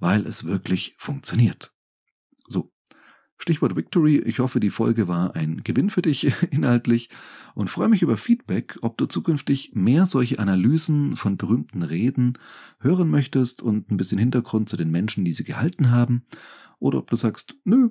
weil 0.01 0.27
es 0.27 0.43
wirklich 0.43 0.97
funktioniert. 0.99 1.73
Stichwort 3.41 3.75
Victory. 3.75 4.19
Ich 4.19 4.39
hoffe, 4.39 4.61
die 4.61 4.71
Folge 4.71 5.09
war 5.09 5.35
ein 5.35 5.63
Gewinn 5.65 5.89
für 5.89 6.03
dich 6.03 6.31
inhaltlich 6.51 7.09
und 7.55 7.71
freue 7.71 7.89
mich 7.89 8.03
über 8.03 8.17
Feedback, 8.17 8.79
ob 8.83 8.99
du 8.99 9.07
zukünftig 9.07 9.73
mehr 9.75 10.05
solche 10.05 10.39
Analysen 10.39 11.17
von 11.17 11.37
berühmten 11.37 11.83
Reden 11.83 12.35
hören 12.81 13.09
möchtest 13.09 13.63
und 13.63 13.91
ein 13.91 13.97
bisschen 13.97 14.19
Hintergrund 14.19 14.69
zu 14.69 14.77
den 14.77 14.91
Menschen, 14.91 15.25
die 15.25 15.33
sie 15.33 15.45
gehalten 15.45 15.91
haben, 15.91 16.25
oder 16.79 16.99
ob 16.99 17.11
du 17.11 17.17
sagst, 17.17 17.57
nö, 17.65 17.91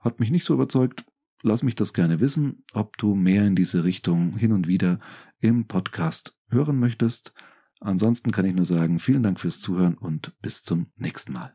hat 0.00 0.20
mich 0.20 0.30
nicht 0.30 0.44
so 0.44 0.54
überzeugt, 0.54 1.04
lass 1.42 1.62
mich 1.62 1.74
das 1.74 1.92
gerne 1.92 2.20
wissen, 2.20 2.58
ob 2.72 2.96
du 2.98 3.14
mehr 3.14 3.46
in 3.46 3.56
diese 3.56 3.84
Richtung 3.84 4.36
hin 4.36 4.52
und 4.52 4.66
wieder 4.68 4.98
im 5.38 5.66
Podcast 5.66 6.38
hören 6.48 6.78
möchtest. 6.78 7.34
Ansonsten 7.80 8.32
kann 8.32 8.46
ich 8.46 8.54
nur 8.54 8.66
sagen, 8.66 8.98
vielen 8.98 9.22
Dank 9.22 9.40
fürs 9.40 9.60
Zuhören 9.60 9.94
und 9.94 10.32
bis 10.40 10.62
zum 10.62 10.86
nächsten 10.96 11.32
Mal. 11.32 11.54